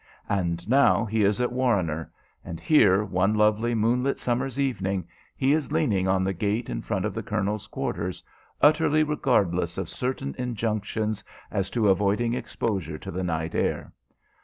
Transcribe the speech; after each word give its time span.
And 0.29 0.67
now 0.67 1.05
he 1.05 1.23
is 1.23 1.39
at 1.41 1.51
Warrener; 1.51 2.11
and 2.43 2.59
here, 2.59 3.03
one 3.03 3.35
lovely 3.35 3.75
moonlit 3.75 4.17
summer's 4.17 4.59
evening, 4.59 5.07
he 5.37 5.53
is 5.53 5.71
leaning 5.71 6.07
on 6.07 6.23
the 6.23 6.33
gate 6.33 6.69
in 6.71 6.81
front 6.81 7.05
of 7.05 7.13
the 7.13 7.21
colonel's 7.21 7.67
quarters, 7.67 8.23
utterly 8.63 9.03
regardless 9.03 9.77
of 9.77 9.89
certain 9.89 10.33
injunctions 10.39 11.23
as 11.51 11.69
to 11.69 11.87
avoiding 11.87 12.33
exposure 12.33 12.97
to 12.97 13.11
the 13.11 13.23
night 13.23 13.53
air. 13.53 13.93